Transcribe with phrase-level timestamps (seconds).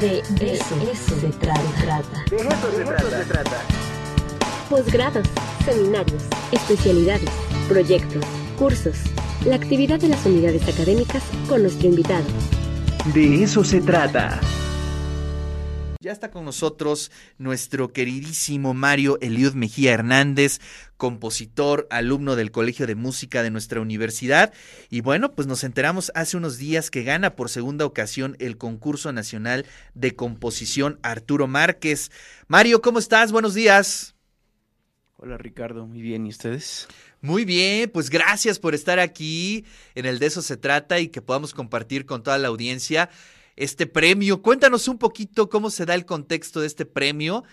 [0.00, 2.24] De, eso, se trata.
[2.28, 3.62] De eso se trata.
[4.68, 5.26] Posgrados,
[5.64, 6.22] seminarios,
[6.52, 7.30] especialidades,
[7.66, 8.22] proyectos,
[8.58, 8.96] cursos,
[9.46, 12.24] la actividad de las unidades académicas con nuestro invitado.
[13.14, 14.38] De eso se trata.
[16.06, 20.60] Ya está con nosotros nuestro queridísimo Mario Eliud Mejía Hernández,
[20.96, 24.54] compositor, alumno del Colegio de Música de nuestra universidad.
[24.88, 29.12] Y bueno, pues nos enteramos hace unos días que gana por segunda ocasión el concurso
[29.12, 32.12] nacional de composición Arturo Márquez.
[32.46, 33.32] Mario, ¿cómo estás?
[33.32, 34.14] Buenos días.
[35.16, 36.86] Hola Ricardo, muy bien, ¿y ustedes?
[37.20, 39.64] Muy bien, pues gracias por estar aquí
[39.96, 43.10] en el de eso se trata y que podamos compartir con toda la audiencia
[43.56, 44.42] este premio.
[44.42, 47.44] Cuéntanos un poquito cómo se da el contexto de este premio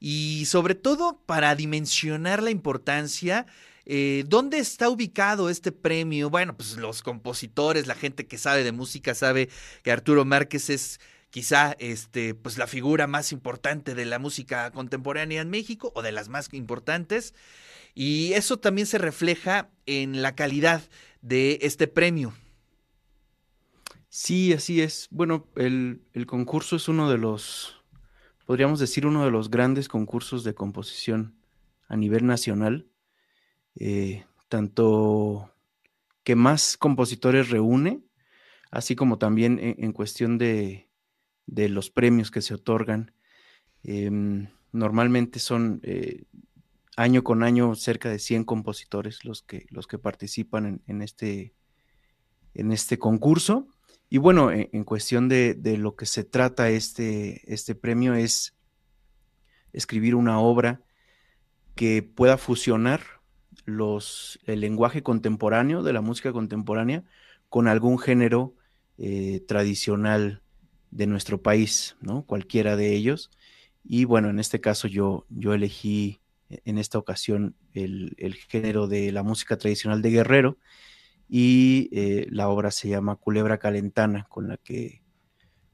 [0.00, 3.46] y sobre todo para dimensionar la importancia.
[3.86, 6.30] Eh, ¿Dónde está ubicado este premio?
[6.30, 9.48] Bueno, pues los compositores, la gente que sabe de música sabe
[9.82, 15.40] que Arturo Márquez es quizá este, pues la figura más importante de la música contemporánea
[15.40, 17.34] en México o de las más importantes.
[17.94, 20.82] Y eso también se refleja en la calidad
[21.20, 22.34] de este premio.
[24.14, 25.08] Sí, así es.
[25.10, 27.82] Bueno, el, concurso es uno de los,
[28.44, 31.34] podríamos decir, uno de los grandes concursos de composición
[31.88, 32.90] a nivel nacional,
[33.74, 35.50] eh, tanto
[36.24, 38.02] que más compositores reúne,
[38.70, 40.90] así como también en, cuestión de,
[41.46, 43.14] los premios que se otorgan.
[43.82, 46.24] Em, normalmente son eh,
[46.98, 51.54] año con año cerca de 100 compositores los que, los que participan en, este,
[52.52, 53.68] en este concurso.
[54.12, 58.54] Y bueno, en, cuestión de, lo que se trata este, este premio es
[59.72, 60.82] escribir una obra
[61.74, 63.00] que pueda fusionar
[63.64, 67.04] los, el lenguaje contemporáneo de la música contemporánea
[67.48, 68.54] con algún género
[68.98, 70.42] eh, tradicional
[70.90, 72.26] de nuestro país, ¿no?
[72.26, 73.30] Cualquiera de ellos.
[73.82, 79.10] Y bueno, en este caso yo, yo elegí en esta ocasión el, el género de
[79.10, 80.58] la música tradicional de Guerrero
[81.34, 85.00] y eh, la obra se llama Culebra Calentana, con la que,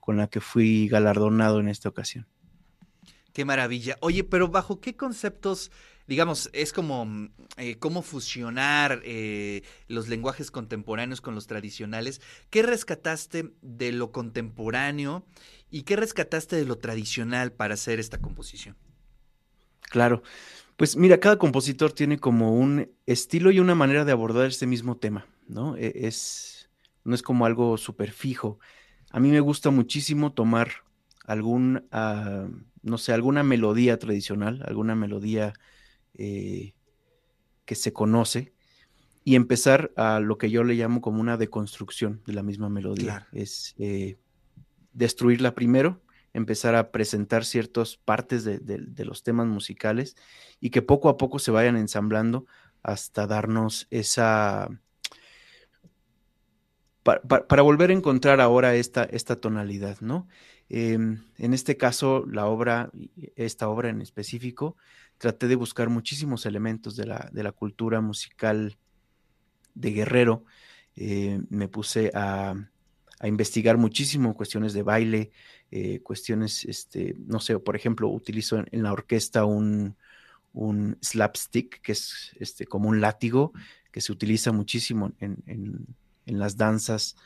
[0.00, 2.26] con la que fui galardonado en esta ocasión.
[3.32, 3.96] Qué maravilla.
[4.00, 5.70] Oye, pero ¿bajo qué conceptos,
[6.08, 12.20] digamos, es como mm, eh, cómo fusionar eh, los lenguajes contemporáneos con los tradicionales?
[12.50, 15.24] ¿Qué rescataste de lo contemporáneo
[15.70, 18.76] y qué rescataste de lo tradicional para hacer esta composición?
[19.82, 20.24] Claro.
[20.76, 24.96] Pues mira, cada compositor tiene como un estilo y una manera de abordar este mismo
[24.96, 25.28] tema.
[25.48, 25.76] ¿No?
[25.76, 26.70] E, es,
[27.04, 28.58] no es como algo súper fijo.
[29.10, 30.68] A mí me gusta muchísimo tomar
[31.24, 32.48] algún, ah,
[32.82, 35.54] no sé, alguna melodía tradicional, alguna melodía
[36.14, 36.74] eh,
[37.64, 38.52] que se conoce
[39.24, 43.26] y empezar a lo que yo le llamo como una deconstrucción de la misma melodía.
[43.32, 44.18] Es eh,
[44.92, 46.02] destruirla primero,
[46.34, 50.16] empezar a presentar ciertas partes de, los temas musicales
[50.60, 52.46] y que poco a poco se vayan ensamblando
[52.82, 54.68] hasta darnos esa,
[57.04, 59.06] para, volver a encontrar ahora esta,
[59.36, 60.26] tonalidad, ¿no?
[60.70, 62.90] Em, en este caso, la obra,
[63.36, 64.76] esta obra en específico,
[65.18, 68.78] traté de buscar muchísimos elementos de la, cultura musical
[69.74, 70.44] de Guerrero.
[70.96, 72.54] Eh, me puse a,
[73.22, 75.30] investigar muchísimo cuestiones de baile,
[75.70, 79.96] eh, cuestiones, este, no sé, por ejemplo, utilizo en, la orquesta un,
[80.52, 83.52] un, slapstick, que es este, como un látigo
[83.92, 85.86] que se utiliza muchísimo en
[86.26, 87.16] las danzas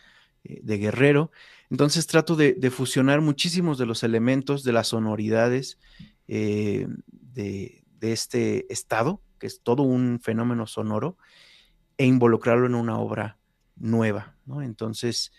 [0.45, 1.31] eh, de guerrero.
[1.71, 5.79] Entonces trato de, fusionar muchísimos de los elementos, de las sonoridades
[6.27, 11.17] eh, de, este estado, que es todo un fenómeno sonoro,
[11.97, 13.39] e involucrarlo en una obra
[13.77, 14.37] nueva.
[14.63, 15.33] Entonces,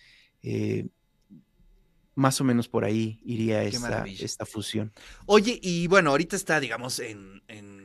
[0.44, 0.88] eh,
[2.16, 4.92] más o menos por ahí iría esta, esta, fusión.
[5.26, 7.80] Oye, y bueno, ahorita está, digamos, en, en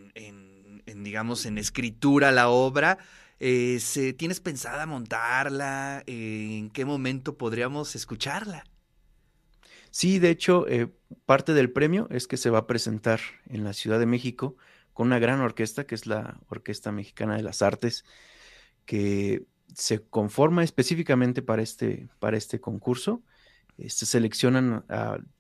[1.04, 2.98] digamos, en escritura la obra.
[3.40, 3.80] Eh,
[4.16, 6.02] ¿Tienes pensada montarla?
[6.06, 8.64] ¿En qué momento podríamos escucharla?
[9.90, 10.88] Sí, de hecho, eh,
[11.26, 14.56] parte del premio es que se va a presentar en la Ciudad de México
[14.92, 18.04] con una gran orquesta, que es la Orquesta Mexicana de las Artes,
[18.86, 23.22] que se conforma específicamente para este, para este concurso.
[23.78, 24.84] Eh, se seleccionan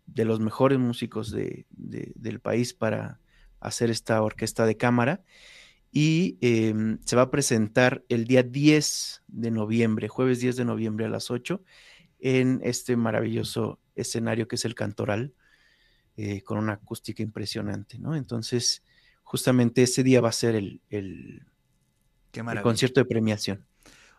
[0.06, 3.20] de los mejores músicos del país para
[3.60, 5.22] hacer esta orquesta de cámara
[5.96, 11.06] y em, se va a presentar el día 10 de noviembre, jueves 10 de noviembre
[11.06, 11.62] a las 8,
[12.18, 15.34] en este maravilloso escenario que es el Cantoral,
[16.16, 18.16] eh, con una acústica impresionante, ¿no?
[18.16, 18.82] Entonces,
[19.22, 21.46] justamente ese día va a ser el, el
[22.60, 23.64] concierto de premiación.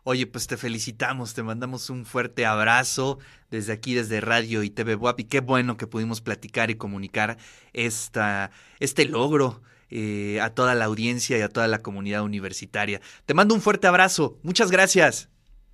[0.06, 3.20] Oye, pues te felicitamos, te mandamos un fuerte abrazo
[3.52, 7.38] desde aquí, desde Radio y TV WAP, y qué bueno que pudimos platicar y comunicar
[7.74, 13.02] esta, este logro eh, a toda la audiencia y a toda la comunidad universitaria.
[13.26, 15.30] Te mando un fuerte abrazo, muchas gracias.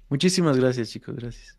[0.10, 1.58] Muchísimas gracias, chicos, gracias.